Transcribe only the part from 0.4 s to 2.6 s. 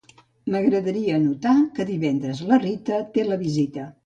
M'agradaria anotar que divendres